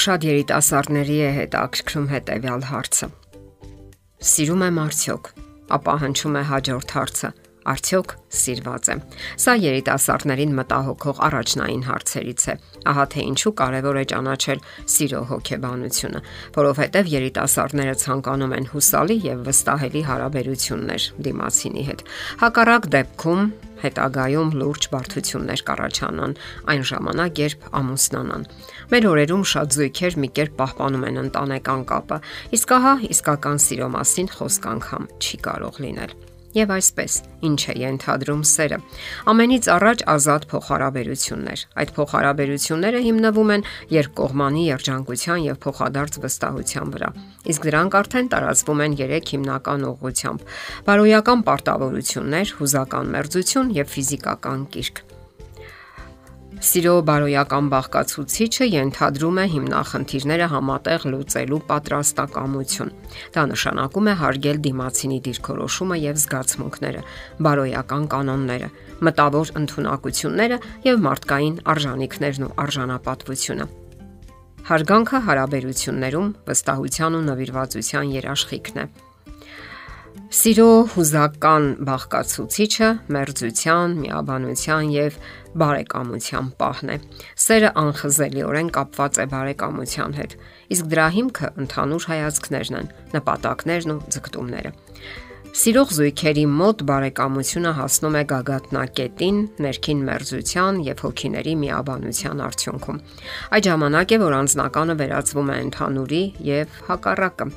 [0.00, 3.08] Շատ երիտասարդների է հետաքրքրում հետեւյալ հարցը.
[4.30, 5.28] Սիրում եմ արդյոք,
[5.76, 7.30] ապա հնչում է հաջորդ հարցը.
[7.68, 9.02] Արդյոք սիրված եմ։
[9.44, 12.54] Սա երիտասարդներին մտահոգող առաջնային հարցերից է։
[12.88, 14.62] Ահա թե ինչու կարևոր է ճանաչել
[14.94, 16.22] սիրո հոգեբանությունը,
[16.56, 22.06] որովհետև երիտասարդները ցանկանում են հուսալի եւ վստահելի հարաբերություններ դիմացինի հետ։
[22.40, 23.44] Հակառակ դեպքում
[23.84, 26.34] հետագայում լուրջ բարդություններ կառաջանան
[26.74, 28.48] այն ժամանակ, երբ ամուսնանան։
[28.94, 32.18] Մեր օրերում շատ զույգեր մի կերպ պահպանում են ընտանեկան կապը,
[32.60, 38.40] իսկ ահա իսկական սիրո մասին խոսք անգամ չի կարող լինել։ Եվ այսպես, ինչ է ենթադրում
[38.50, 38.78] սերը։
[39.30, 43.64] Ամենից առաջ ազատ փոխհարաբերություններ։ Այդ փոխհարաբերությունները հիմնվում են
[43.94, 47.12] երկկողմանի երջանկության եւ փոխադարձ վստահության վրա։
[47.54, 50.44] Իսկ դրանք արդեն տարածվում են 3 հիմնական ուղղությամբ՝
[50.90, 55.09] բարոյական պարտավորություններ, հուզական մերձություն եւ ֆիզիկական կիրք։
[56.60, 62.90] Սիրո բարոյական բաղկացուցիչը ենթադրում է հիմնախնդիրները համատեղ լուծելու պատրաստակամություն։
[63.32, 67.02] Դա նշանակում է հարգել դիմացինի դիրքորոշումը եւ զգացմունքները,
[67.48, 68.70] բարոյական կանոնները,
[69.08, 73.70] մտավոր ընտունակությունները եւ մարդկային արժանինքներն ու արժանապատվությունը։
[74.68, 79.09] Հարգանքը հարաբերություններում վստահության ու նվիրվածության երաշխիքն է։
[80.30, 85.16] Սիրո հուզական բաղկացուցիչը մերձության, միաբանության եւ
[85.58, 86.98] բարեկամության պահն է։
[87.44, 90.36] Սերը անխզելիորեն կապված է բարեկամության հետ,
[90.76, 94.72] իսկ դրա հիմքը ընդհանուր հայացքներն են, նպատակներն ու ձգտումները։
[95.50, 103.00] Սիրող զույգերի մոտ բարեկամությունը հասնում է գագաթնակետին ներքին մերձության եւ հոգիների միաբանության արդյունքում։
[103.58, 107.48] Այդ ժամանակ է, որ անznականը վերածվում է ընդհանուրի եւ հակառակը։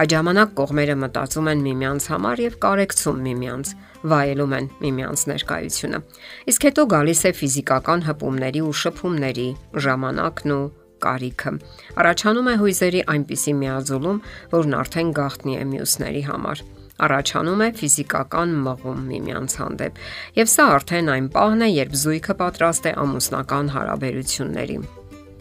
[0.00, 3.72] Այդ ժամանակ կողմերը մտածում են միմյանց համար եւ կարեկցում միմյանց,
[4.08, 6.04] վայելում են միմյանց ներկայությունը։
[6.48, 9.48] Իսկ հետո գալիս է ֆիզիկական հպումների ու շփումների
[9.84, 10.62] ժամանակն ու
[11.02, 11.52] կարիքը։
[12.00, 14.22] Առաջանում է հույզերի այնպիսի միաձուլում,
[14.56, 16.62] որն արդեն գաղտնի է մյուսների համար
[17.06, 20.02] առաջանում է ֆիզիկական մղում միմյանց հանդեպ։
[20.38, 24.76] Եվ սա արդեն այն պահն է, երբ զույգը պատրաստ է ամուսնական հարաբերությունների։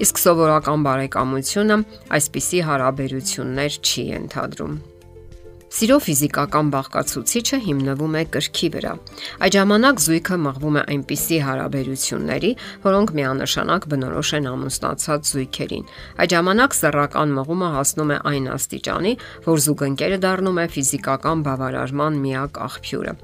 [0.01, 1.77] Իսկ սովորական բարեկամությունը
[2.17, 4.79] այսպիսի հարաբերություններ չի ենթադրում։
[5.71, 8.91] Սիրո ֆիզիկական բաղկացուցիչը հիմնվում է կրքի վրա։
[9.45, 12.49] Այդ ժամանակ զույգը մղվում է այնպիսի հարաբերությունների,
[12.83, 15.85] որոնք միանշանակ բնորոշ են ամուսնացած զույգերին։
[16.19, 19.13] Այդ ժամանակ սեռական մղումը հասնում է այն աստիճանի,
[19.47, 23.15] որ զուգընկերը դառնում է ֆիզիկական բավարարման միակ աղբյուրը։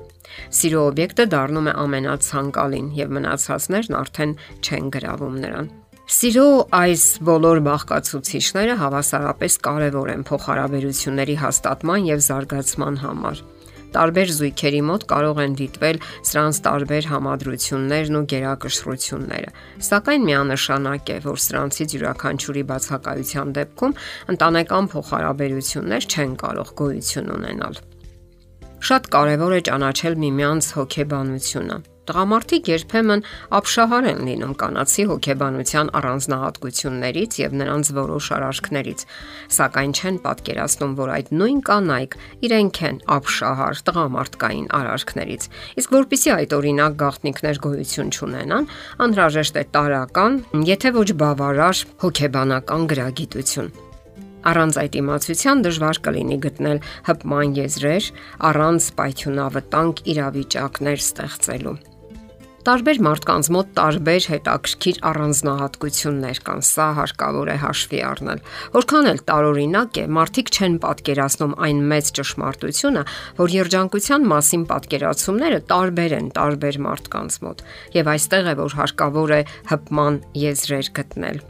[0.55, 4.33] Սիրո օբյեկտը դառնում է ամենացանկալին եւ մնացածներն արդեն
[4.63, 5.69] չեն գրավում նրան։
[6.07, 13.41] Սիրո այս բոլոր բաղկացուցիչները հավասարապես կարևոր են փոխհարաբերությունների հաստատման եւ զարգացման համար։
[13.97, 19.51] Տարբեր զույգերի մոտ կարող են դիտվել սրանց տարբեր համադրություններն ու գերակշռությունները,
[19.89, 23.97] սակայն միանշանակ է, որ սրանցից յուրաքանչյուրի բացակայության դեպքում
[24.37, 27.83] ընտանեկան փոխհարաբերություններ չեն կարող գոյություն ունենալ։
[28.87, 33.23] Շատ կարևոր է ճանաչել միմյանց հոգեբանությունը Տղամարդիկ երբեմն
[33.57, 39.03] ապշահար են լինում կանացի հոգեբանության առանձնահատկություններից եւ նրանց որոշ արարքներից,
[39.57, 42.15] սակայն չեն պատկերացնում, որ այդ նույն կանայք
[42.47, 45.49] իրենք են ապշահար տղամարդկային արարքներից։
[45.83, 48.69] Իսկ որpիսի այդ օրինակ գաղտնիքներ գոյություն չունենան,
[49.03, 50.39] անհրաժեշտ է տարական,
[50.71, 53.69] եթե ոչ բավարար հոգեբանական գրագիտություն։
[54.47, 56.79] Առանց այդ իմացության դժվար կլինի գտնել
[57.09, 58.09] հպման եզրեր,
[58.51, 61.77] առանց պայթյունավտանգ իրավիճակներ ստեղծելու։
[62.67, 68.41] Տարբեր մարդկանց մոտ տարբեր հետաքրքիր առանձնահատկություններ կան, սա հարկավոր է հաշվի առնել։
[68.73, 73.05] Որքան էլ տարօրինակ է, մարդիկ չեն պատկերացնում այն մեծ ճշմարտությունը,
[73.39, 79.41] որ երջանկության մասին պատկերացումները տարբեր են տարբեր մարդկանց մոտ, եւ այստեղ է որ հարկավոր է
[79.71, 81.43] հպման եզրեր գտնել։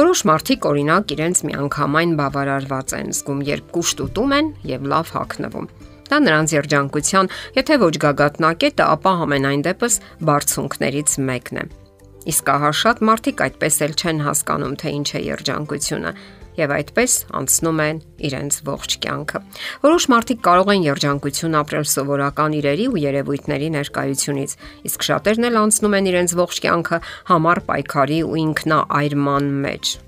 [0.00, 5.72] Որոշ մարդիկ օրինակ իրենց միանգամայն բավարարված են զգում, երբ կուշտ ուտում են եւ լավ հագնվում։
[6.12, 9.94] Դա նրանց երջանկության, եթե ոչ գագաթնակետը, ապա համենայն դեպս
[10.28, 11.64] բարձունքներից մեկն է։
[12.28, 16.12] Իսկ ահա շատ մարդիկ այդպես էլ չեն հասկանում, թե ինչ է երջանկությունը
[16.58, 19.40] եւ այդպես անցնում են իրենց ողջ կյանքը։
[19.88, 24.56] Որոշ մարդիկ կարող են երջանկություն ապրել սովորական իրերի ու երևույթների ներկայությունից,
[24.92, 29.98] իսկ շատերն էլ անցնում են իրենց ողջ կյանքը համառ պայքարի ու ինքնաայրման մեջ։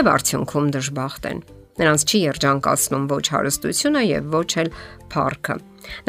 [0.00, 1.48] Եվ արդյունքում դժբախտ են։
[1.80, 4.72] Նրանց չի երջանկացնում ոչ հարստությունը եւ ոչ էլ
[5.12, 5.54] փառքը։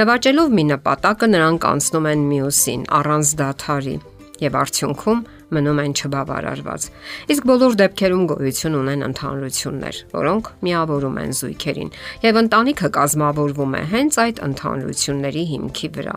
[0.02, 3.96] Նվաճելով մի նպատակը նրանք անցնում են մյուսին առանց դաթարի
[4.42, 5.22] եւ արդյունքում
[5.52, 6.86] մնում են չբավարարված։
[7.34, 11.92] Իսկ բոլոր դեպքերում գոյություն ունեն ընդհանրություններ, որոնք միավորում են զույգերին,
[12.26, 16.16] եւ ընտանիքը կազմավորվում է հենց այդ ընդհանրությունների հիմքի վրա։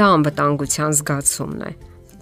[0.00, 1.72] Դա անվտանգության զգացումն է,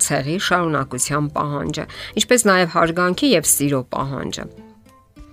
[0.08, 1.84] ցեղի շարունակության պահանջը,
[2.22, 4.67] ինչպես նաև հարգանքի եւ սիրո պահանջը։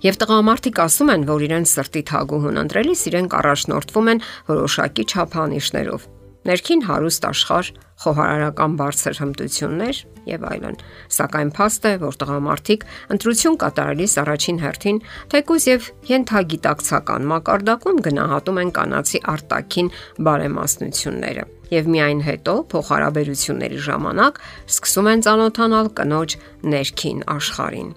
[0.04, 4.20] Եվ տղամարդիկ ասում են, որ իրեն սրտի թագուհուն ընտրելիս իրենք առաջնորդվում են
[4.50, 6.04] որոշակի չափանիշներով։
[6.46, 7.70] Ներքին հարուստ աշխարհ,
[8.04, 10.00] խոհարարական բարձր հմտություններ
[10.30, 10.76] եւ այլն։
[11.16, 15.00] Սակայն փաստ է, որ տղամարդիկ ընտրություն կատարելիս առաջին հերթին
[15.32, 19.92] թեկուզ եւ յենթագիտակցական մակարդակում գնահատում են կանացի արտաքին
[20.28, 26.40] բարեմասնությունները եւ միայն հետո փոխհարաբերությունների ժամանակ սկսում են ճանոթանալ կնոջ
[26.76, 27.94] ներքին աշխարհին։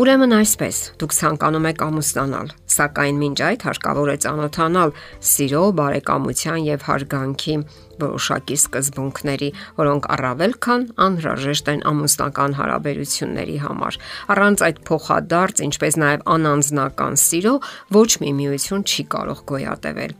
[0.00, 4.92] Ուրեմն այսպես, դուք ցանկանում եք ամուսնանալ, սակայն մինչ այդ հարկավոր է ճանոթանալ
[5.30, 7.56] սիրո, բարեկամության եւ հարգանքի
[8.00, 9.50] որոշակի սկզբունքների,
[9.82, 14.00] որոնք առավել քան անհրաժեշտ են ամուսնական հարաբերությունների համար։
[14.32, 17.54] Առանց այդ փոխադարձ, ինչպես նաեւ անանձնական սիրո
[18.00, 20.18] ոչ մի միություն չի կարող գոյատևել։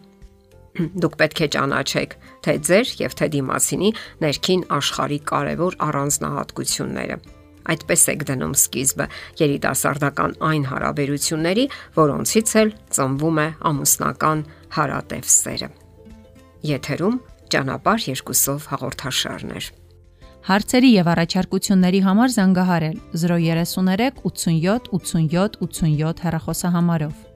[1.01, 3.97] Դուք պետք է ճանաչեք թե ձեր եւ թե դիմասինի
[4.29, 7.40] ներքին աշխարհի կարևոր առանձնահատկությունները։
[7.71, 9.07] Այդպես եք դնում սկիզբը
[9.41, 11.67] երիտասարդական այն հարաբերությունների,
[11.99, 14.45] որոնցից էլ ծնվում է ամուսնական
[14.77, 15.69] հարատև սերը։
[16.71, 17.21] Եթերում
[17.51, 19.71] ճանապարհ երկուսով հաղորդաշարներ։
[20.41, 27.30] Հարցերի եւ առաջարկությունների համար զանգահարել 033 87 87 87 հեռախոսահամարով։